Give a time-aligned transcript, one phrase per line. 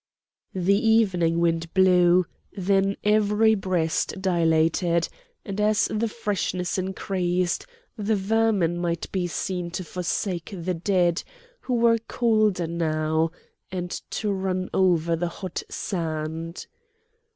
[0.55, 5.07] The evening wind blew; then every breast dilated,
[5.45, 11.21] and as the freshness increased, the vermin might be seen to forsake the dead,
[11.59, 13.29] who were colder now,
[13.71, 16.65] and to run over the hot sand.